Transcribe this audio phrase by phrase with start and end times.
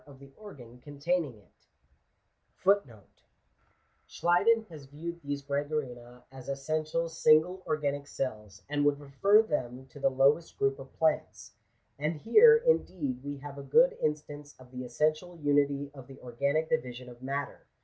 [0.07, 1.43] —Prqfeseor Owen's ffunterian
[2.65, 3.59] Lectures, *"
[4.09, 9.99] SeMeiden baa viewed these Oregarina as essentially single organic cells, and would refer them to
[9.99, 11.51] the lowest group of plants.
[11.99, 16.69] And here, indeed, we have a good instance of the essential unity of the organic
[16.69, 17.67] division of matter.